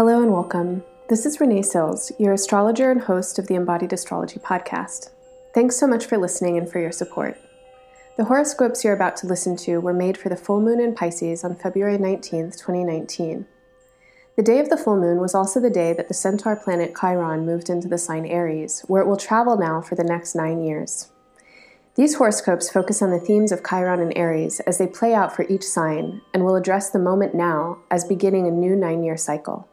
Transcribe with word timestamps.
Hello 0.00 0.22
and 0.22 0.32
welcome. 0.32 0.82
This 1.10 1.26
is 1.26 1.40
Renee 1.40 1.60
Sills, 1.60 2.10
your 2.18 2.32
astrologer 2.32 2.90
and 2.90 3.02
host 3.02 3.38
of 3.38 3.48
the 3.48 3.54
Embodied 3.54 3.92
Astrology 3.92 4.40
podcast. 4.40 5.10
Thanks 5.52 5.76
so 5.76 5.86
much 5.86 6.06
for 6.06 6.16
listening 6.16 6.56
and 6.56 6.66
for 6.66 6.78
your 6.78 6.90
support. 6.90 7.38
The 8.16 8.24
horoscopes 8.24 8.82
you're 8.82 8.94
about 8.94 9.14
to 9.16 9.26
listen 9.26 9.56
to 9.58 9.76
were 9.76 9.92
made 9.92 10.16
for 10.16 10.30
the 10.30 10.38
full 10.38 10.62
moon 10.62 10.80
in 10.80 10.94
Pisces 10.94 11.44
on 11.44 11.54
February 11.54 11.98
19th, 11.98 12.56
2019. 12.56 13.44
The 14.38 14.42
day 14.42 14.58
of 14.58 14.70
the 14.70 14.78
full 14.78 14.96
moon 14.96 15.20
was 15.20 15.34
also 15.34 15.60
the 15.60 15.68
day 15.68 15.92
that 15.92 16.08
the 16.08 16.14
centaur 16.14 16.56
planet 16.56 16.96
Chiron 16.98 17.44
moved 17.44 17.68
into 17.68 17.86
the 17.86 17.98
sign 17.98 18.24
Aries, 18.24 18.80
where 18.86 19.02
it 19.02 19.06
will 19.06 19.18
travel 19.18 19.58
now 19.58 19.82
for 19.82 19.96
the 19.96 20.02
next 20.02 20.34
nine 20.34 20.64
years. 20.64 21.10
These 21.96 22.14
horoscopes 22.14 22.70
focus 22.70 23.02
on 23.02 23.10
the 23.10 23.20
themes 23.20 23.52
of 23.52 23.62
Chiron 23.68 24.00
and 24.00 24.16
Aries 24.16 24.60
as 24.60 24.78
they 24.78 24.86
play 24.86 25.12
out 25.12 25.36
for 25.36 25.44
each 25.50 25.64
sign 25.64 26.22
and 26.32 26.42
will 26.42 26.56
address 26.56 26.88
the 26.88 26.98
moment 26.98 27.34
now 27.34 27.80
as 27.90 28.04
beginning 28.04 28.46
a 28.46 28.50
new 28.50 28.74
nine 28.74 29.04
year 29.04 29.18
cycle. 29.18 29.68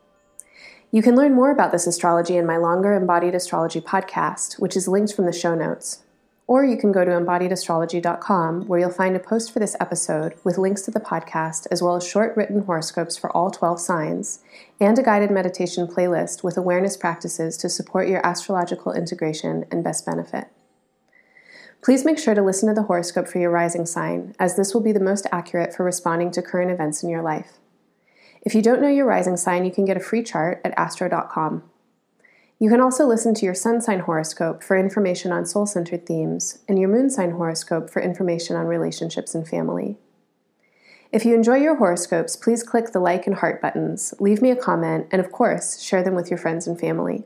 You 0.89 1.01
can 1.01 1.17
learn 1.17 1.33
more 1.33 1.51
about 1.51 1.73
this 1.73 1.85
astrology 1.85 2.37
in 2.37 2.45
my 2.45 2.55
longer 2.55 2.93
Embodied 2.93 3.35
Astrology 3.35 3.81
podcast, 3.81 4.57
which 4.57 4.77
is 4.77 4.87
linked 4.87 5.13
from 5.13 5.25
the 5.25 5.33
show 5.33 5.53
notes. 5.53 6.03
Or 6.47 6.63
you 6.63 6.77
can 6.77 6.93
go 6.93 7.03
to 7.03 7.11
embodiedastrology.com, 7.11 8.67
where 8.67 8.79
you'll 8.79 8.91
find 8.91 9.13
a 9.13 9.19
post 9.19 9.51
for 9.51 9.59
this 9.59 9.75
episode 9.81 10.35
with 10.45 10.57
links 10.57 10.83
to 10.83 10.91
the 10.91 11.01
podcast, 11.01 11.67
as 11.71 11.83
well 11.83 11.97
as 11.97 12.07
short 12.07 12.37
written 12.37 12.61
horoscopes 12.61 13.17
for 13.17 13.29
all 13.35 13.51
12 13.51 13.81
signs, 13.81 14.39
and 14.79 14.97
a 14.97 15.03
guided 15.03 15.29
meditation 15.29 15.87
playlist 15.87 16.41
with 16.41 16.55
awareness 16.55 16.95
practices 16.95 17.57
to 17.57 17.67
support 17.67 18.07
your 18.07 18.25
astrological 18.25 18.93
integration 18.93 19.65
and 19.69 19.83
best 19.83 20.05
benefit. 20.05 20.47
Please 21.83 22.05
make 22.05 22.17
sure 22.17 22.33
to 22.33 22.41
listen 22.41 22.69
to 22.69 22.75
the 22.75 22.83
horoscope 22.83 23.27
for 23.27 23.39
your 23.39 23.51
rising 23.51 23.85
sign, 23.85 24.33
as 24.39 24.55
this 24.55 24.73
will 24.73 24.81
be 24.81 24.93
the 24.93 25.01
most 25.01 25.27
accurate 25.33 25.75
for 25.75 25.83
responding 25.83 26.31
to 26.31 26.41
current 26.41 26.71
events 26.71 27.03
in 27.03 27.09
your 27.09 27.21
life. 27.21 27.59
If 28.47 28.55
you 28.55 28.61
don't 28.61 28.81
know 28.81 28.87
your 28.87 29.05
rising 29.05 29.35
sign, 29.35 29.65
you 29.65 29.71
can 29.71 29.83
get 29.83 29.97
a 29.97 29.99
free 29.99 30.23
chart 30.23 30.61
at 30.63 30.73
astro.com. 30.77 31.63
You 32.59 32.69
can 32.69 32.79
also 32.79 33.05
listen 33.05 33.33
to 33.33 33.45
your 33.45 33.53
sun 33.53 33.81
sign 33.81 33.99
horoscope 33.99 34.63
for 34.63 34.77
information 34.77 35.33
on 35.33 35.45
soul 35.45 35.65
centered 35.65 36.05
themes, 36.05 36.59
and 36.65 36.79
your 36.79 36.87
moon 36.87 37.09
sign 37.09 37.31
horoscope 37.31 37.89
for 37.89 38.01
information 38.01 38.55
on 38.55 38.65
relationships 38.65 39.35
and 39.35 39.45
family. 39.45 39.97
If 41.11 41.25
you 41.25 41.35
enjoy 41.35 41.57
your 41.57 41.75
horoscopes, 41.75 42.37
please 42.37 42.63
click 42.63 42.93
the 42.93 43.01
like 43.01 43.27
and 43.27 43.35
heart 43.35 43.61
buttons, 43.61 44.13
leave 44.17 44.41
me 44.41 44.49
a 44.51 44.55
comment, 44.55 45.07
and 45.11 45.19
of 45.19 45.33
course, 45.33 45.81
share 45.81 46.01
them 46.01 46.15
with 46.15 46.31
your 46.31 46.39
friends 46.39 46.67
and 46.67 46.79
family. 46.79 47.25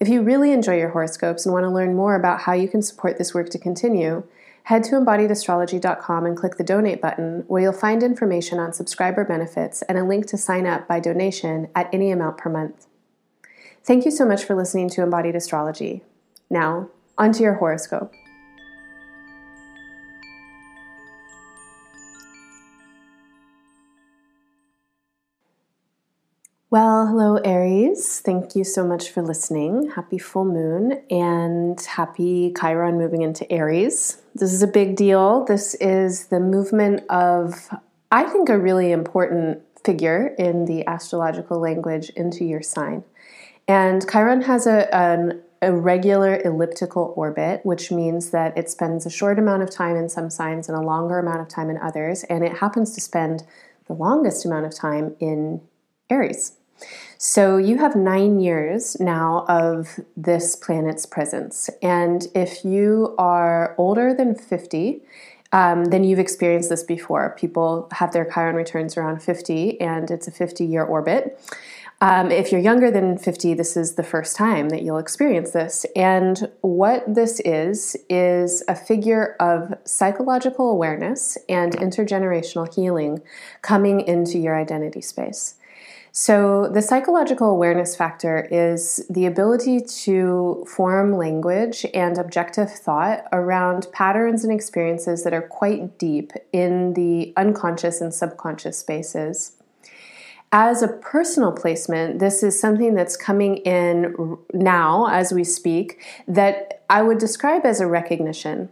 If 0.00 0.08
you 0.08 0.20
really 0.20 0.50
enjoy 0.50 0.78
your 0.78 0.90
horoscopes 0.90 1.46
and 1.46 1.52
want 1.52 1.62
to 1.62 1.70
learn 1.70 1.94
more 1.94 2.16
about 2.16 2.40
how 2.40 2.54
you 2.54 2.66
can 2.66 2.82
support 2.82 3.18
this 3.18 3.32
work 3.32 3.50
to 3.50 3.58
continue, 3.60 4.24
head 4.70 4.84
to 4.84 4.92
embodiedastrology.com 4.92 6.24
and 6.24 6.36
click 6.36 6.54
the 6.56 6.62
donate 6.62 7.02
button, 7.02 7.42
where 7.48 7.60
you'll 7.60 7.72
find 7.72 8.04
information 8.04 8.60
on 8.60 8.72
subscriber 8.72 9.24
benefits 9.24 9.82
and 9.82 9.98
a 9.98 10.04
link 10.04 10.26
to 10.26 10.38
sign 10.38 10.64
up 10.64 10.86
by 10.86 11.00
donation 11.00 11.68
at 11.74 11.92
any 11.92 12.12
amount 12.12 12.38
per 12.38 12.48
month. 12.48 12.86
Thank 13.82 14.04
you 14.04 14.12
so 14.12 14.24
much 14.24 14.44
for 14.44 14.54
listening 14.54 14.88
to 14.90 15.02
Embodied 15.02 15.34
Astrology. 15.34 16.04
Now, 16.48 16.88
onto 17.18 17.42
your 17.42 17.54
horoscope. 17.54 18.14
Well, 26.72 27.08
hello, 27.08 27.34
Aries. 27.38 28.20
Thank 28.20 28.54
you 28.54 28.62
so 28.62 28.86
much 28.86 29.10
for 29.10 29.22
listening. 29.22 29.90
Happy 29.90 30.18
full 30.18 30.44
moon 30.44 31.02
and 31.10 31.80
happy 31.80 32.54
Chiron 32.60 32.96
moving 32.96 33.22
into 33.22 33.50
Aries. 33.50 34.22
This 34.36 34.52
is 34.52 34.62
a 34.62 34.68
big 34.68 34.94
deal. 34.94 35.44
This 35.46 35.74
is 35.80 36.26
the 36.26 36.38
movement 36.38 37.02
of, 37.10 37.70
I 38.12 38.22
think, 38.22 38.48
a 38.48 38.56
really 38.56 38.92
important 38.92 39.62
figure 39.84 40.28
in 40.38 40.66
the 40.66 40.86
astrological 40.86 41.58
language 41.58 42.10
into 42.10 42.44
your 42.44 42.62
sign. 42.62 43.02
And 43.66 44.08
Chiron 44.08 44.42
has 44.42 44.68
a, 44.68 44.94
an 44.94 45.42
irregular 45.60 46.40
elliptical 46.44 47.14
orbit, 47.16 47.66
which 47.66 47.90
means 47.90 48.30
that 48.30 48.56
it 48.56 48.70
spends 48.70 49.04
a 49.04 49.10
short 49.10 49.40
amount 49.40 49.64
of 49.64 49.70
time 49.72 49.96
in 49.96 50.08
some 50.08 50.30
signs 50.30 50.68
and 50.68 50.78
a 50.78 50.86
longer 50.86 51.18
amount 51.18 51.40
of 51.40 51.48
time 51.48 51.68
in 51.68 51.78
others. 51.78 52.22
And 52.30 52.44
it 52.44 52.58
happens 52.58 52.94
to 52.94 53.00
spend 53.00 53.42
the 53.88 53.94
longest 53.94 54.44
amount 54.46 54.66
of 54.66 54.72
time 54.72 55.16
in 55.18 55.62
Aries. 56.08 56.58
So 57.18 57.58
you 57.58 57.78
have 57.78 57.94
nine 57.94 58.40
years 58.40 58.98
now 58.98 59.44
of 59.48 60.00
this 60.16 60.56
planet's 60.56 61.04
presence. 61.04 61.68
And 61.82 62.26
if 62.34 62.64
you 62.64 63.14
are 63.18 63.74
older 63.76 64.14
than 64.14 64.34
50, 64.34 65.02
um, 65.52 65.86
then 65.86 66.04
you've 66.04 66.18
experienced 66.18 66.68
this 66.68 66.82
before. 66.82 67.34
People 67.38 67.88
have 67.92 68.12
their 68.12 68.24
Chiron 68.24 68.56
returns 68.56 68.96
around 68.96 69.22
50, 69.22 69.80
and 69.80 70.10
it's 70.10 70.28
a 70.28 70.30
50 70.30 70.64
year 70.64 70.84
orbit. 70.84 71.38
Um, 72.02 72.30
if 72.30 72.50
you're 72.50 72.60
younger 72.62 72.90
than 72.90 73.18
50, 73.18 73.52
this 73.52 73.76
is 73.76 73.96
the 73.96 74.02
first 74.02 74.34
time 74.34 74.70
that 74.70 74.82
you'll 74.82 74.96
experience 74.96 75.50
this. 75.50 75.84
And 75.94 76.50
what 76.62 77.04
this 77.06 77.40
is, 77.40 77.94
is 78.08 78.62
a 78.68 78.74
figure 78.74 79.36
of 79.38 79.76
psychological 79.84 80.70
awareness 80.70 81.36
and 81.46 81.76
intergenerational 81.76 82.72
healing 82.74 83.20
coming 83.60 84.00
into 84.00 84.38
your 84.38 84.56
identity 84.56 85.02
space. 85.02 85.56
So, 86.12 86.68
the 86.68 86.82
psychological 86.82 87.48
awareness 87.50 87.94
factor 87.94 88.48
is 88.50 89.06
the 89.08 89.26
ability 89.26 89.80
to 90.02 90.66
form 90.68 91.16
language 91.16 91.86
and 91.94 92.18
objective 92.18 92.70
thought 92.70 93.24
around 93.30 93.86
patterns 93.92 94.42
and 94.42 94.52
experiences 94.52 95.22
that 95.22 95.32
are 95.32 95.42
quite 95.42 95.98
deep 95.98 96.32
in 96.52 96.94
the 96.94 97.32
unconscious 97.36 98.00
and 98.00 98.12
subconscious 98.12 98.76
spaces. 98.78 99.52
As 100.52 100.82
a 100.82 100.88
personal 100.88 101.52
placement, 101.52 102.18
this 102.18 102.42
is 102.42 102.58
something 102.58 102.94
that's 102.94 103.16
coming 103.16 103.58
in 103.58 104.36
now 104.52 105.06
as 105.06 105.32
we 105.32 105.44
speak 105.44 106.04
that 106.26 106.82
I 106.90 107.02
would 107.02 107.18
describe 107.18 107.64
as 107.64 107.80
a 107.80 107.86
recognition. 107.86 108.68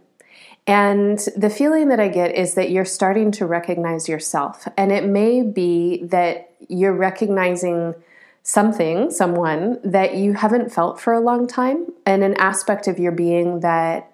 And 0.69 1.17
the 1.35 1.49
feeling 1.49 1.87
that 1.87 1.99
I 1.99 2.09
get 2.09 2.35
is 2.35 2.53
that 2.53 2.69
you're 2.69 2.85
starting 2.85 3.31
to 3.31 3.47
recognize 3.47 4.07
yourself. 4.07 4.67
And 4.77 4.91
it 4.91 5.03
may 5.03 5.41
be 5.41 6.03
that 6.03 6.51
you're 6.67 6.93
recognizing 6.93 7.95
something, 8.43 9.09
someone 9.09 9.79
that 9.83 10.13
you 10.13 10.33
haven't 10.33 10.71
felt 10.71 11.01
for 11.01 11.11
a 11.11 11.19
long 11.19 11.47
time, 11.47 11.87
and 12.05 12.23
an 12.23 12.35
aspect 12.35 12.87
of 12.87 12.99
your 12.99 13.11
being 13.11 13.61
that 13.61 14.11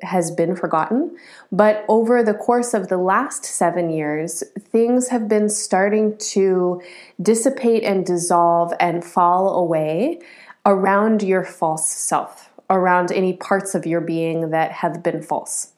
has 0.00 0.30
been 0.30 0.56
forgotten. 0.56 1.14
But 1.52 1.84
over 1.88 2.22
the 2.22 2.32
course 2.32 2.72
of 2.72 2.88
the 2.88 2.96
last 2.96 3.44
seven 3.44 3.90
years, 3.90 4.42
things 4.58 5.08
have 5.08 5.28
been 5.28 5.50
starting 5.50 6.16
to 6.32 6.80
dissipate 7.20 7.84
and 7.84 8.06
dissolve 8.06 8.72
and 8.80 9.04
fall 9.04 9.58
away 9.58 10.22
around 10.64 11.22
your 11.22 11.44
false 11.44 11.86
self, 11.90 12.48
around 12.72 13.12
any 13.12 13.34
parts 13.34 13.74
of 13.74 13.86
your 13.86 14.00
being 14.00 14.50
that 14.50 14.72
have 14.72 15.02
been 15.02 15.22
false. 15.22 15.72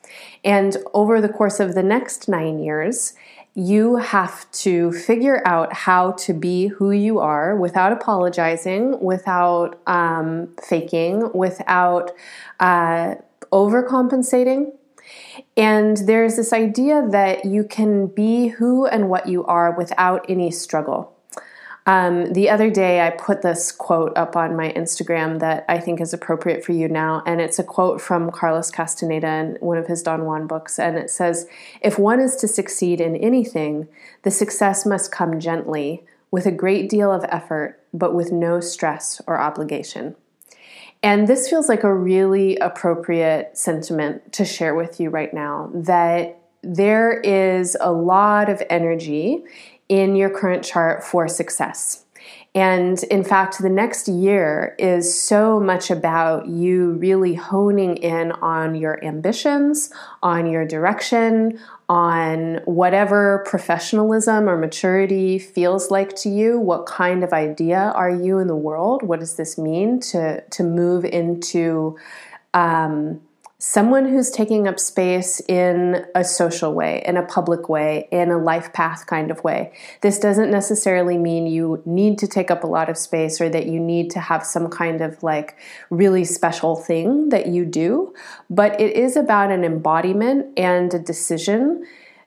And 0.44 0.76
over 0.94 1.20
the 1.20 1.28
course 1.28 1.60
of 1.60 1.74
the 1.74 1.82
next 1.82 2.28
nine 2.28 2.58
years, 2.58 3.14
you 3.54 3.96
have 3.96 4.50
to 4.50 4.92
figure 4.92 5.40
out 5.46 5.72
how 5.72 6.12
to 6.12 6.32
be 6.32 6.66
who 6.66 6.90
you 6.90 7.20
are 7.20 7.56
without 7.56 7.92
apologizing, 7.92 8.98
without 9.00 9.80
um, 9.86 10.48
faking, 10.60 11.30
without 11.32 12.10
uh, 12.58 13.14
overcompensating. 13.52 14.72
And 15.56 15.96
there's 15.98 16.34
this 16.36 16.52
idea 16.52 17.06
that 17.10 17.44
you 17.44 17.62
can 17.62 18.08
be 18.08 18.48
who 18.48 18.86
and 18.86 19.08
what 19.08 19.28
you 19.28 19.44
are 19.44 19.70
without 19.76 20.26
any 20.28 20.50
struggle. 20.50 21.13
Um, 21.86 22.32
the 22.32 22.48
other 22.48 22.70
day, 22.70 23.06
I 23.06 23.10
put 23.10 23.42
this 23.42 23.70
quote 23.70 24.16
up 24.16 24.36
on 24.36 24.56
my 24.56 24.72
Instagram 24.72 25.38
that 25.40 25.66
I 25.68 25.78
think 25.78 26.00
is 26.00 26.14
appropriate 26.14 26.64
for 26.64 26.72
you 26.72 26.88
now, 26.88 27.22
and 27.26 27.42
it's 27.42 27.58
a 27.58 27.64
quote 27.64 28.00
from 28.00 28.30
Carlos 28.30 28.70
Castaneda 28.70 29.28
in 29.28 29.58
one 29.60 29.76
of 29.76 29.86
his 29.86 30.02
Don 30.02 30.24
Juan 30.24 30.46
books, 30.46 30.78
and 30.78 30.96
it 30.96 31.10
says, 31.10 31.46
"If 31.82 31.98
one 31.98 32.20
is 32.20 32.36
to 32.36 32.48
succeed 32.48 33.02
in 33.02 33.16
anything, 33.16 33.86
the 34.22 34.30
success 34.30 34.86
must 34.86 35.12
come 35.12 35.38
gently, 35.38 36.04
with 36.30 36.46
a 36.46 36.50
great 36.50 36.88
deal 36.88 37.12
of 37.12 37.26
effort, 37.28 37.78
but 37.92 38.14
with 38.14 38.32
no 38.32 38.60
stress 38.60 39.20
or 39.26 39.38
obligation." 39.38 40.16
And 41.02 41.28
this 41.28 41.50
feels 41.50 41.68
like 41.68 41.84
a 41.84 41.94
really 41.94 42.56
appropriate 42.56 43.58
sentiment 43.58 44.32
to 44.32 44.46
share 44.46 44.74
with 44.74 44.98
you 45.00 45.10
right 45.10 45.34
now. 45.34 45.68
That 45.74 46.38
there 46.62 47.20
is 47.20 47.76
a 47.78 47.92
lot 47.92 48.48
of 48.48 48.62
energy 48.70 49.44
in 49.88 50.16
your 50.16 50.30
current 50.30 50.64
chart 50.64 51.04
for 51.04 51.28
success. 51.28 52.04
And 52.56 53.02
in 53.04 53.24
fact, 53.24 53.60
the 53.60 53.68
next 53.68 54.06
year 54.06 54.76
is 54.78 55.20
so 55.20 55.58
much 55.58 55.90
about 55.90 56.46
you 56.46 56.92
really 56.92 57.34
honing 57.34 57.96
in 57.96 58.30
on 58.30 58.76
your 58.76 59.04
ambitions, 59.04 59.92
on 60.22 60.46
your 60.48 60.64
direction, 60.64 61.58
on 61.88 62.60
whatever 62.64 63.44
professionalism 63.44 64.48
or 64.48 64.56
maturity 64.56 65.38
feels 65.38 65.90
like 65.90 66.14
to 66.16 66.28
you. 66.28 66.60
What 66.60 66.86
kind 66.86 67.24
of 67.24 67.32
idea 67.32 67.92
are 67.96 68.10
you 68.10 68.38
in 68.38 68.46
the 68.46 68.56
world? 68.56 69.02
What 69.02 69.18
does 69.18 69.34
this 69.34 69.58
mean 69.58 69.98
to, 70.00 70.40
to 70.40 70.62
move 70.62 71.04
into 71.04 71.98
um, 72.54 73.20
someone 73.58 74.08
who's 74.08 74.30
taking 74.30 74.66
up 74.66 74.78
space 74.80 75.40
in 75.48 76.04
a 76.14 76.24
social 76.24 76.74
way, 76.74 77.02
in 77.06 77.16
a 77.16 77.22
public 77.22 77.68
way, 77.68 78.08
in 78.10 78.30
a 78.30 78.38
life 78.38 78.72
path 78.72 79.06
kind 79.06 79.30
of 79.30 79.42
way. 79.44 79.72
This 80.00 80.18
doesn't 80.18 80.50
necessarily 80.50 81.16
mean 81.16 81.46
you 81.46 81.82
need 81.86 82.18
to 82.18 82.26
take 82.26 82.50
up 82.50 82.64
a 82.64 82.66
lot 82.66 82.88
of 82.88 82.98
space 82.98 83.40
or 83.40 83.48
that 83.48 83.66
you 83.66 83.78
need 83.78 84.10
to 84.10 84.20
have 84.20 84.44
some 84.44 84.68
kind 84.68 85.00
of 85.00 85.22
like 85.22 85.56
really 85.88 86.24
special 86.24 86.76
thing 86.76 87.28
that 87.28 87.46
you 87.46 87.64
do, 87.64 88.12
but 88.50 88.78
it 88.80 88.96
is 88.96 89.16
about 89.16 89.50
an 89.50 89.64
embodiment 89.64 90.58
and 90.58 90.92
a 90.92 90.98
decision 90.98 91.86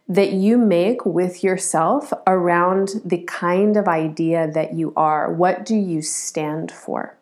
that 0.10 0.32
you 0.32 0.58
make 0.58 1.06
with 1.06 1.44
yourself 1.44 2.14
around 2.26 3.02
the 3.04 3.18
kind 3.24 3.76
of 3.76 3.88
idea 3.88 4.50
that 4.50 4.74
you 4.74 4.94
are. 4.96 5.34
What 5.34 5.66
do 5.66 5.76
you 5.76 6.02
stand 6.02 6.72
for? 6.72 7.17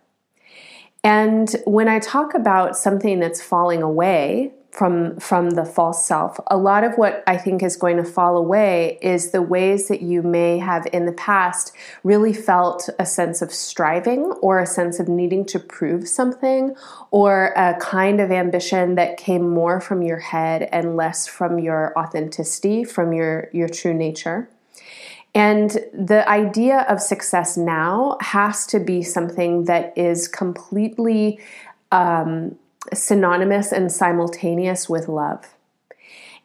And 1.06 1.56
when 1.66 1.88
I 1.88 2.00
talk 2.00 2.34
about 2.34 2.76
something 2.76 3.20
that's 3.20 3.40
falling 3.40 3.84
away 3.84 4.52
from 4.72 5.20
from 5.20 5.52
the 5.52 5.64
false 5.64 6.06
self, 6.06 6.40
a 6.48 6.58
lot 6.58 6.84
of 6.84 6.96
what 6.96 7.24
I 7.28 7.38
think 7.38 7.62
is 7.62 7.78
going 7.78 7.98
to 7.98 8.04
fall 8.04 8.36
away 8.36 8.98
is 9.04 9.30
the 9.30 9.44
ways 9.44 9.88
that 9.88 10.02
you 10.02 10.24
may 10.24 10.58
have 10.58 10.88
in 10.92 11.06
the 11.06 11.12
past 11.14 11.74
really 12.04 12.34
felt 12.34 12.90
a 12.98 13.06
sense 13.06 13.44
of 13.44 13.54
striving 13.54 14.32
or 14.42 14.60
a 14.60 14.66
sense 14.66 15.00
of 15.00 15.08
needing 15.08 15.46
to 15.46 15.60
prove 15.60 16.08
something 16.08 16.76
or 17.12 17.54
a 17.56 17.76
kind 17.80 18.20
of 18.20 18.32
ambition 18.32 18.96
that 18.96 19.18
came 19.18 19.48
more 19.48 19.80
from 19.80 20.02
your 20.02 20.20
head 20.20 20.68
and 20.72 20.98
less 20.98 21.28
from 21.28 21.60
your 21.60 21.94
authenticity, 21.96 22.84
from 22.84 23.14
your 23.14 23.48
your 23.54 23.70
true 23.70 23.94
nature. 23.94 24.50
And 25.36 25.72
the 25.94 26.28
idea 26.30 26.86
of 26.88 27.02
success 27.02 27.58
now 27.58 28.18
has 28.22 28.66
to 28.68 28.80
be 28.80 29.04
something 29.04 29.66
that 29.66 29.96
is 29.98 30.30
completely 30.30 31.42
um, 31.92 32.56
synonymous 32.94 33.74
and 33.74 33.92
simultaneous 33.92 34.88
with 34.88 35.10
love. 35.10 35.46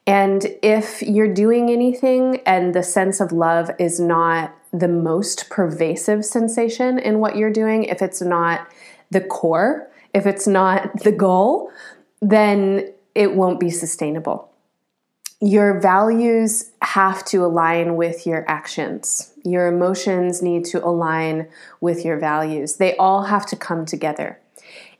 And 0.08 0.44
if 0.60 1.02
you're 1.02 1.32
doing 1.32 1.70
anything 1.70 2.40
and 2.44 2.74
the 2.74 2.82
sense 2.82 3.20
of 3.20 3.30
love 3.30 3.70
is 3.78 4.00
not 4.00 4.52
the 4.72 4.88
most 4.88 5.48
pervasive 5.50 6.24
sensation 6.24 6.98
in 6.98 7.20
what 7.20 7.36
you're 7.36 7.52
doing, 7.52 7.84
if 7.84 8.02
it's 8.02 8.20
not 8.20 8.66
the 9.12 9.20
core, 9.20 9.88
if 10.12 10.26
it's 10.26 10.48
not 10.48 11.02
the 11.04 11.12
goal, 11.12 11.70
then 12.20 12.92
it 13.14 13.36
won't 13.36 13.60
be 13.60 13.70
sustainable 13.70 14.49
your 15.40 15.80
values 15.80 16.70
have 16.82 17.24
to 17.24 17.44
align 17.44 17.96
with 17.96 18.26
your 18.26 18.44
actions. 18.48 19.32
Your 19.42 19.68
emotions 19.68 20.42
need 20.42 20.66
to 20.66 20.84
align 20.84 21.48
with 21.80 22.04
your 22.04 22.18
values. 22.18 22.76
They 22.76 22.94
all 22.96 23.24
have 23.24 23.46
to 23.46 23.56
come 23.56 23.86
together. 23.86 24.38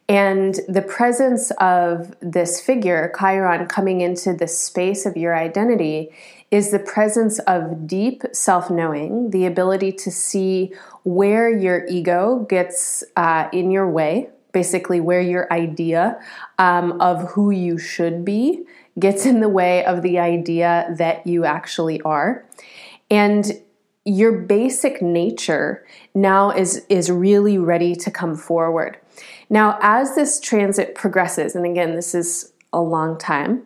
And 0.08 0.58
the 0.66 0.82
presence 0.82 1.52
of 1.60 2.16
this 2.20 2.60
figure, 2.60 3.12
Chiron, 3.16 3.66
coming 3.66 4.00
into 4.00 4.32
the 4.32 4.48
space 4.48 5.06
of 5.06 5.16
your 5.16 5.36
identity 5.36 6.10
is 6.50 6.72
the 6.72 6.80
presence 6.80 7.38
of 7.40 7.86
deep 7.86 8.24
self 8.32 8.70
knowing, 8.70 9.30
the 9.30 9.46
ability 9.46 9.92
to 9.92 10.10
see 10.10 10.72
where 11.04 11.48
your 11.48 11.86
ego 11.86 12.44
gets 12.48 13.04
uh, 13.16 13.48
in 13.52 13.70
your 13.70 13.88
way, 13.88 14.30
basically, 14.52 15.00
where 15.00 15.20
your 15.20 15.52
idea 15.52 16.18
um, 16.58 17.00
of 17.00 17.30
who 17.32 17.52
you 17.52 17.78
should 17.78 18.24
be 18.24 18.64
gets 18.98 19.26
in 19.26 19.40
the 19.40 19.48
way 19.48 19.84
of 19.84 20.02
the 20.02 20.18
idea 20.18 20.94
that 20.98 21.26
you 21.26 21.44
actually 21.44 22.00
are. 22.02 22.44
And 23.10 23.52
your 24.04 24.32
basic 24.32 25.02
nature 25.02 25.86
now 26.14 26.50
is 26.50 26.84
is 26.88 27.10
really 27.10 27.58
ready 27.58 27.94
to 27.94 28.10
come 28.10 28.34
forward. 28.34 28.98
Now, 29.50 29.78
as 29.82 30.14
this 30.14 30.40
transit 30.40 30.94
progresses, 30.94 31.54
and 31.54 31.66
again, 31.66 31.94
this 31.94 32.14
is 32.14 32.52
a 32.72 32.80
long 32.80 33.18
time, 33.18 33.62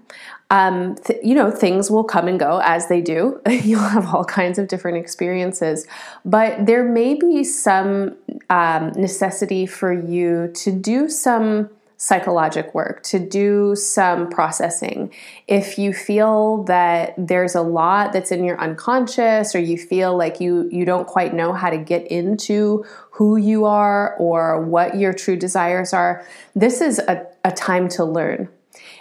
um, 0.50 0.96
th- 0.96 1.20
you 1.22 1.34
know, 1.34 1.50
things 1.50 1.90
will 1.90 2.04
come 2.04 2.26
and 2.26 2.38
go 2.38 2.60
as 2.64 2.88
they 2.88 3.00
do. 3.00 3.40
You'll 3.48 3.80
have 3.80 4.14
all 4.14 4.24
kinds 4.24 4.58
of 4.58 4.68
different 4.68 4.96
experiences, 4.98 5.86
but 6.24 6.66
there 6.66 6.84
may 6.84 7.14
be 7.14 7.44
some 7.44 8.16
um, 8.50 8.92
necessity 8.96 9.66
for 9.66 9.92
you 9.92 10.50
to 10.54 10.72
do 10.72 11.08
some 11.08 11.70
psychologic 12.04 12.74
work, 12.74 13.02
to 13.02 13.18
do 13.18 13.74
some 13.74 14.28
processing. 14.28 15.10
If 15.48 15.78
you 15.78 15.94
feel 15.94 16.64
that 16.64 17.14
there's 17.16 17.54
a 17.54 17.62
lot 17.62 18.12
that's 18.12 18.30
in 18.30 18.44
your 18.44 18.60
unconscious 18.60 19.54
or 19.54 19.58
you 19.58 19.78
feel 19.78 20.14
like 20.14 20.38
you 20.38 20.68
you 20.70 20.84
don't 20.84 21.06
quite 21.06 21.32
know 21.32 21.54
how 21.54 21.70
to 21.70 21.78
get 21.78 22.06
into 22.08 22.84
who 23.10 23.38
you 23.38 23.64
are 23.64 24.16
or 24.16 24.60
what 24.60 24.98
your 24.98 25.14
true 25.14 25.36
desires 25.36 25.94
are, 25.94 26.26
this 26.54 26.82
is 26.82 26.98
a, 26.98 27.26
a 27.42 27.50
time 27.50 27.88
to 27.88 28.04
learn. 28.04 28.50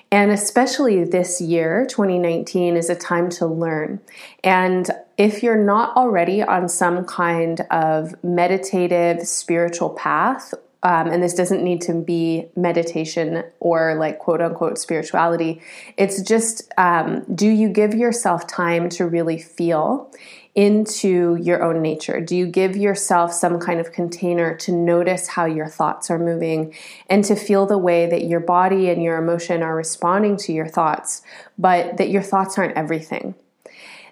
And 0.10 0.32
especially 0.32 1.04
this 1.04 1.42
year, 1.42 1.86
2019, 1.90 2.78
is 2.78 2.90
a 2.90 2.96
time 2.96 3.30
to 3.32 3.48
learn. 3.48 4.00
And 4.44 4.90
if 5.18 5.44
you're 5.44 5.62
not 5.62 5.98
already 5.98 6.42
on 6.42 6.70
some 6.70 7.04
kind 7.06 7.62
of 7.70 8.16
meditative 8.24 9.28
spiritual 9.28 9.90
path 9.90 10.54
um, 10.84 11.08
and 11.08 11.24
this 11.24 11.34
doesn't 11.34 11.64
need 11.64 11.82
to 11.82 11.94
be 11.94 12.50
meditation 12.56 13.44
or 13.60 13.96
like 13.96 14.20
quote 14.20 14.42
unquote 14.42 14.78
spirituality. 14.78 15.62
It's 15.98 16.22
just 16.22 16.72
um, 16.78 17.24
do 17.34 17.48
you 17.48 17.70
give 17.70 17.94
yourself 17.94 18.46
time 18.48 18.90
to 18.90 19.08
really 19.08 19.40
feel 19.40 20.12
into 20.56 21.36
your 21.42 21.64
own 21.64 21.82
nature? 21.82 22.22
Do 22.22 22.36
you 22.36 22.46
give 22.46 22.76
yourself 22.76 23.34
some 23.34 23.60
kind 23.60 23.80
of 23.80 23.92
container 23.92 24.56
to 24.58 24.72
notice 24.72 25.30
how 25.30 25.46
your 25.46 25.68
thoughts 25.68 26.12
are 26.12 26.20
moving 26.20 26.76
and 27.10 27.24
to 27.26 27.36
feel 27.36 27.66
the 27.66 27.78
way 27.78 28.06
that 28.08 28.26
your 28.26 28.40
body 28.40 28.90
and 28.90 29.02
your 29.02 29.18
emotion 29.18 29.64
are 29.64 29.76
responding 29.76 30.38
to 30.38 30.54
your 30.54 30.68
thoughts, 30.68 31.24
but 31.58 31.98
that 31.98 32.10
your 32.10 32.22
thoughts 32.22 32.58
aren't 32.58 32.78
everything? 32.78 33.34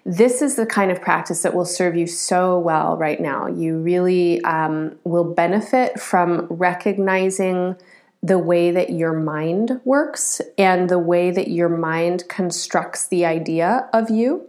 This 0.04 0.42
is 0.42 0.56
the 0.56 0.66
kind 0.66 0.90
of 0.90 1.00
practice 1.00 1.42
that 1.42 1.54
will 1.54 1.64
serve 1.64 1.96
you 1.96 2.06
so 2.06 2.58
well 2.58 2.96
right 2.96 3.20
now. 3.20 3.46
You 3.46 3.78
really 3.78 4.42
um, 4.42 4.96
will 5.04 5.24
benefit 5.24 6.00
from 6.00 6.46
recognizing 6.50 7.76
the 8.22 8.38
way 8.38 8.70
that 8.70 8.90
your 8.90 9.12
mind 9.12 9.80
works 9.84 10.40
and 10.58 10.88
the 10.88 10.98
way 10.98 11.30
that 11.30 11.48
your 11.48 11.68
mind 11.68 12.24
constructs 12.28 13.06
the 13.08 13.24
idea 13.24 13.88
of 13.92 14.10
you. 14.10 14.48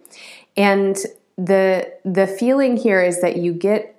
And 0.55 0.97
the 1.37 1.91
the 2.05 2.27
feeling 2.27 2.77
here 2.77 3.01
is 3.01 3.21
that 3.21 3.37
you 3.37 3.53
get 3.53 3.89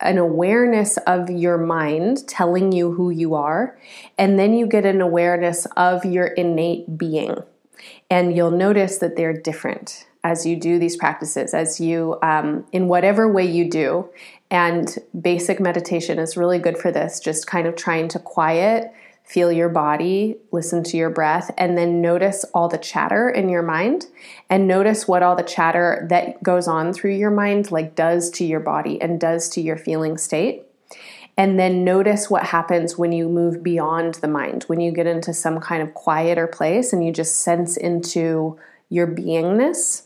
an 0.00 0.18
awareness 0.18 0.96
of 0.98 1.30
your 1.30 1.58
mind 1.58 2.26
telling 2.28 2.72
you 2.72 2.92
who 2.92 3.10
you 3.10 3.34
are, 3.34 3.78
and 4.18 4.38
then 4.38 4.52
you 4.52 4.66
get 4.66 4.84
an 4.84 5.00
awareness 5.00 5.66
of 5.76 6.04
your 6.04 6.26
innate 6.26 6.98
being. 6.98 7.36
And 8.10 8.36
you'll 8.36 8.50
notice 8.50 8.98
that 8.98 9.16
they're 9.16 9.32
different 9.32 10.06
as 10.24 10.46
you 10.46 10.56
do 10.56 10.78
these 10.78 10.96
practices, 10.96 11.52
as 11.52 11.78
you, 11.78 12.18
um, 12.22 12.66
in 12.72 12.88
whatever 12.88 13.30
way 13.30 13.44
you 13.44 13.70
do. 13.70 14.08
And 14.50 14.98
basic 15.20 15.60
meditation 15.60 16.18
is 16.18 16.36
really 16.36 16.58
good 16.58 16.78
for 16.78 16.90
this, 16.90 17.20
just 17.20 17.46
kind 17.46 17.66
of 17.66 17.76
trying 17.76 18.08
to 18.08 18.18
quiet, 18.18 18.90
feel 19.22 19.52
your 19.52 19.68
body, 19.68 20.36
listen 20.50 20.82
to 20.84 20.96
your 20.96 21.10
breath, 21.10 21.50
and 21.58 21.76
then 21.76 22.00
notice 22.00 22.44
all 22.54 22.68
the 22.68 22.78
chatter 22.78 23.28
in 23.28 23.48
your 23.48 23.62
mind 23.62 24.06
and 24.48 24.66
notice 24.66 25.06
what 25.06 25.22
all 25.22 25.36
the 25.36 25.42
chatter 25.42 26.06
that 26.08 26.42
goes 26.42 26.66
on 26.66 26.92
through 26.92 27.14
your 27.14 27.30
mind 27.30 27.70
like 27.70 27.94
does 27.94 28.30
to 28.30 28.44
your 28.44 28.60
body 28.60 29.00
and 29.00 29.20
does 29.20 29.48
to 29.50 29.60
your 29.60 29.76
feeling 29.76 30.16
state. 30.16 30.62
And 31.36 31.58
then 31.58 31.84
notice 31.84 32.30
what 32.30 32.44
happens 32.44 32.96
when 32.96 33.12
you 33.12 33.28
move 33.28 33.62
beyond 33.62 34.14
the 34.16 34.28
mind, 34.28 34.64
when 34.64 34.80
you 34.80 34.92
get 34.92 35.06
into 35.06 35.34
some 35.34 35.58
kind 35.58 35.82
of 35.82 35.92
quieter 35.92 36.46
place 36.46 36.92
and 36.92 37.04
you 37.04 37.12
just 37.12 37.40
sense 37.40 37.76
into 37.76 38.58
your 38.88 39.06
beingness 39.06 40.03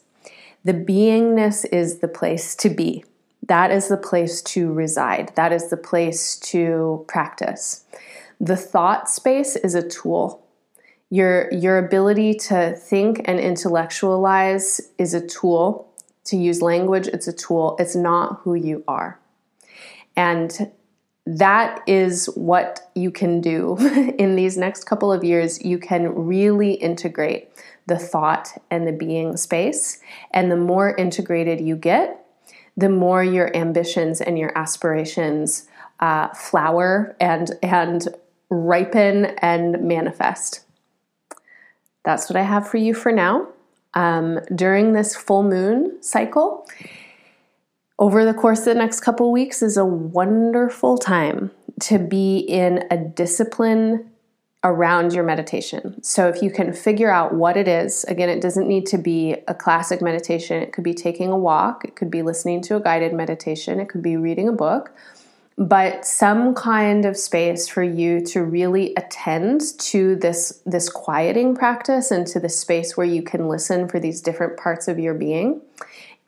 the 0.69 0.75
beingness 0.75 1.65
is 1.73 2.01
the 2.01 2.09
place 2.09 2.55
to 2.55 2.69
be. 2.69 3.03
That 3.47 3.71
is 3.71 3.89
the 3.89 3.97
place 3.97 4.43
to 4.43 4.71
reside. 4.71 5.33
That 5.35 5.51
is 5.51 5.71
the 5.71 5.79
place 5.79 6.37
to 6.41 7.07
practice. 7.09 7.85
The 8.39 8.55
thought 8.55 9.09
space 9.09 9.57
is 9.57 9.75
a 9.75 9.89
tool. 9.89 10.47
Your, 11.09 11.51
your 11.55 11.79
ability 11.79 12.35
to 12.49 12.77
think 12.77 13.23
and 13.25 13.41
intellectualize 13.41 14.93
is 14.99 15.15
a 15.15 15.27
tool. 15.27 15.91
To 16.25 16.37
use 16.37 16.61
language, 16.61 17.07
it's 17.07 17.29
a 17.29 17.33
tool. 17.33 17.75
It's 17.79 17.97
not 17.97 18.41
who 18.43 18.55
you 18.55 18.85
are. 18.87 19.19
And 20.17 20.71
that 21.37 21.83
is 21.87 22.27
what 22.35 22.91
you 22.95 23.11
can 23.11 23.43
do 23.43 23.77
in 24.19 24.35
these 24.35 24.57
next 24.57 24.85
couple 24.85 25.13
of 25.13 25.23
years. 25.23 25.63
You 25.63 25.79
can 25.79 26.15
really 26.15 26.73
integrate 26.73 27.51
the 27.87 27.99
thought 27.99 28.49
and 28.71 28.87
the 28.87 28.93
being 28.93 29.37
space. 29.37 30.01
And 30.31 30.51
the 30.51 30.57
more 30.57 30.97
integrated 30.97 31.61
you 31.61 31.77
get, 31.77 32.25
the 32.77 32.89
more 32.89 33.23
your 33.23 33.55
ambitions 33.55 34.23
and 34.23 34.39
your 34.39 34.57
aspirations 34.57 35.69
uh, 36.01 36.29
flower 36.29 37.17
and 37.21 37.51
and 37.63 38.09
ripen 38.51 39.27
and 39.43 39.83
manifest. 39.83 40.61
That's 42.05 42.31
what 42.31 42.37
I 42.37 42.43
have 42.43 42.67
for 42.67 42.79
you 42.79 42.95
for 42.95 43.13
now. 43.13 43.49
Um, 43.95 44.39
during 44.55 44.93
this 44.93 45.15
full 45.17 45.43
moon 45.43 46.03
cycle, 46.03 46.67
over 47.99 48.25
the 48.25 48.35
course 48.35 48.61
of 48.61 48.67
the 48.67 48.75
next 48.75 49.01
couple 49.01 49.33
weeks 49.33 49.63
is 49.63 49.77
a 49.77 49.85
wonderful 49.85 50.99
time 50.99 51.51
to 51.81 51.99
be 51.99 52.39
in 52.39 52.85
a 52.91 52.97
discipline 52.97 54.11
around 54.65 55.13
your 55.13 55.25
meditation. 55.25 56.03
So 56.03 56.29
if 56.29 56.43
you 56.43 56.51
can 56.51 56.73
figure 56.73 57.11
out 57.11 57.35
what 57.35 57.57
it 57.57 57.69
is, 57.69 58.05
again, 58.05 58.29
it 58.29 58.41
doesn't 58.41 58.67
need 58.67 58.87
to 58.87 58.99
be 58.99 59.37
a 59.47 59.55
classic 59.55 60.03
meditation. 60.03 60.61
It 60.63 60.73
could 60.73 60.85
be 60.85 60.95
taking 60.95 61.31
a 61.31 61.39
walk, 61.39 61.85
it 61.85 61.95
could 61.95 62.11
be 62.11 62.23
listening 62.23 62.63
to 62.63 62.77
a 62.77 62.81
guided 62.81 63.13
meditation, 63.13 63.79
it 63.79 63.89
could 63.89 64.03
be 64.03 64.17
reading 64.17 64.49
a 64.49 64.53
book, 64.53 64.93
but 65.57 66.05
some 66.05 66.55
kind 66.55 67.05
of 67.05 67.17
space 67.17 67.69
for 67.69 67.83
you 67.83 68.21
to 68.27 68.43
really 68.43 68.95
attend 68.97 69.61
to 69.79 70.17
this 70.17 70.61
this 70.67 70.89
quieting 70.89 71.55
practice 71.55 72.11
and 72.11 72.27
to 72.29 72.41
the 72.41 72.49
space 72.49 72.97
where 72.97 73.07
you 73.07 73.23
can 73.23 73.49
listen 73.49 73.89
for 73.89 73.99
these 74.01 74.21
different 74.21 74.57
parts 74.57 74.87
of 74.87 74.99
your 74.99 75.15
being 75.15 75.61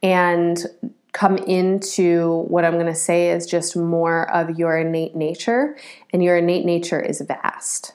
and 0.02 0.66
come 1.12 1.36
into 1.38 2.44
what 2.48 2.64
I'm 2.64 2.74
going 2.74 2.86
to 2.86 2.94
say 2.94 3.30
is 3.30 3.46
just 3.46 3.76
more 3.76 4.30
of 4.30 4.58
your 4.58 4.78
innate 4.78 5.16
nature 5.16 5.76
and 6.12 6.22
your 6.22 6.36
innate 6.36 6.64
nature 6.64 7.00
is 7.00 7.20
vast. 7.20 7.94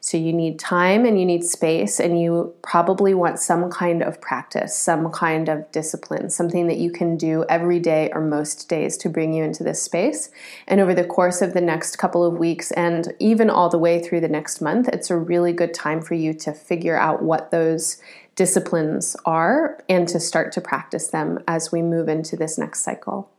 So 0.00 0.18
you 0.18 0.34
need 0.34 0.58
time 0.58 1.06
and 1.06 1.18
you 1.18 1.24
need 1.24 1.44
space, 1.44 1.98
and 1.98 2.20
you 2.20 2.54
probably 2.62 3.14
want 3.14 3.38
some 3.38 3.70
kind 3.70 4.02
of 4.02 4.20
practice, 4.20 4.76
some 4.76 5.10
kind 5.10 5.48
of 5.48 5.72
discipline, 5.72 6.28
something 6.28 6.66
that 6.66 6.76
you 6.76 6.90
can 6.90 7.16
do 7.16 7.46
every 7.48 7.80
day 7.80 8.10
or 8.12 8.20
most 8.20 8.68
days 8.68 8.98
to 8.98 9.08
bring 9.08 9.32
you 9.32 9.42
into 9.42 9.64
this 9.64 9.82
space. 9.82 10.30
And 10.68 10.78
over 10.82 10.92
the 10.92 11.04
course 11.06 11.40
of 11.40 11.54
the 11.54 11.62
next 11.62 11.96
couple 11.96 12.22
of 12.22 12.36
weeks, 12.36 12.70
and 12.72 13.14
even 13.18 13.48
all 13.48 13.70
the 13.70 13.78
way 13.78 13.98
through 13.98 14.20
the 14.20 14.28
next 14.28 14.60
month, 14.60 14.88
it's 14.88 15.08
a 15.08 15.16
really 15.16 15.54
good 15.54 15.72
time 15.72 16.02
for 16.02 16.12
you 16.12 16.34
to 16.34 16.52
figure 16.52 16.98
out 16.98 17.22
what 17.22 17.50
those 17.50 17.96
disciplines 18.34 19.16
are 19.24 19.82
and 19.88 20.08
to 20.08 20.20
start 20.20 20.52
to 20.52 20.60
practice 20.60 21.08
them 21.08 21.38
as 21.46 21.70
we 21.70 21.82
move 21.82 22.08
into 22.08 22.36
this 22.36 22.58
next 22.58 22.82
cycle. 22.82 23.30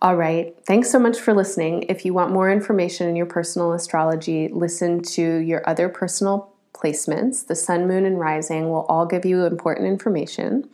All 0.00 0.16
right. 0.16 0.54
Thanks 0.66 0.90
so 0.90 0.98
much 0.98 1.18
for 1.18 1.32
listening. 1.32 1.84
If 1.84 2.04
you 2.04 2.12
want 2.12 2.32
more 2.32 2.50
information 2.50 3.08
in 3.08 3.14
your 3.14 3.26
personal 3.26 3.72
astrology, 3.72 4.48
listen 4.48 5.00
to 5.02 5.36
your 5.36 5.62
other 5.68 5.88
personal 5.88 6.52
placements. 6.74 7.46
The 7.46 7.54
sun, 7.54 7.86
moon, 7.86 8.04
and 8.04 8.18
rising 8.18 8.68
will 8.68 8.84
all 8.88 9.06
give 9.06 9.24
you 9.24 9.44
important 9.44 9.86
information. 9.86 10.68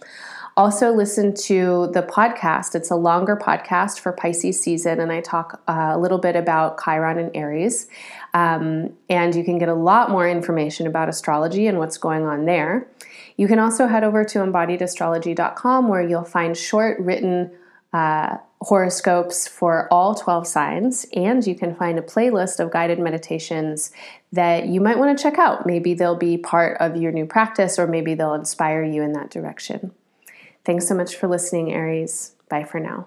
Also, 0.58 0.92
listen 0.92 1.32
to 1.32 1.88
the 1.94 2.02
podcast. 2.02 2.74
It's 2.74 2.90
a 2.90 2.96
longer 2.96 3.36
podcast 3.36 4.00
for 4.00 4.10
Pisces 4.10 4.60
season, 4.60 4.98
and 4.98 5.12
I 5.12 5.20
talk 5.20 5.62
uh, 5.68 5.92
a 5.92 5.98
little 6.00 6.18
bit 6.18 6.34
about 6.34 6.82
Chiron 6.82 7.16
and 7.16 7.30
Aries. 7.36 7.86
Um, 8.34 8.92
and 9.08 9.36
you 9.36 9.44
can 9.44 9.58
get 9.58 9.68
a 9.68 9.74
lot 9.74 10.10
more 10.10 10.28
information 10.28 10.88
about 10.88 11.08
astrology 11.08 11.68
and 11.68 11.78
what's 11.78 11.96
going 11.96 12.24
on 12.24 12.44
there. 12.44 12.88
You 13.36 13.46
can 13.46 13.60
also 13.60 13.86
head 13.86 14.02
over 14.02 14.24
to 14.24 14.40
embodiedastrology.com 14.40 15.86
where 15.86 16.02
you'll 16.02 16.24
find 16.24 16.56
short 16.56 16.98
written 16.98 17.52
uh, 17.92 18.38
horoscopes 18.60 19.46
for 19.46 19.86
all 19.92 20.16
12 20.16 20.44
signs, 20.44 21.06
and 21.14 21.46
you 21.46 21.54
can 21.54 21.72
find 21.76 22.00
a 22.00 22.02
playlist 22.02 22.58
of 22.58 22.72
guided 22.72 22.98
meditations 22.98 23.92
that 24.32 24.66
you 24.66 24.80
might 24.80 24.98
want 24.98 25.16
to 25.16 25.22
check 25.22 25.38
out. 25.38 25.66
Maybe 25.66 25.94
they'll 25.94 26.16
be 26.16 26.36
part 26.36 26.76
of 26.80 26.96
your 26.96 27.12
new 27.12 27.26
practice, 27.26 27.78
or 27.78 27.86
maybe 27.86 28.14
they'll 28.14 28.34
inspire 28.34 28.82
you 28.82 29.04
in 29.04 29.12
that 29.12 29.30
direction. 29.30 29.92
Thanks 30.68 30.86
so 30.86 30.94
much 30.94 31.16
for 31.16 31.28
listening, 31.28 31.72
Aries. 31.72 32.34
Bye 32.50 32.62
for 32.62 32.78
now. 32.78 33.06